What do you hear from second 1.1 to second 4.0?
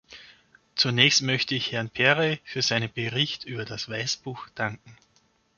möchte ich Herrn Perry für seinen Bericht über das